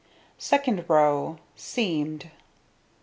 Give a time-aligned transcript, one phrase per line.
[0.39, 2.31] Second row: Seamed.